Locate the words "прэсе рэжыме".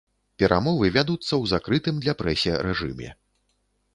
2.21-3.09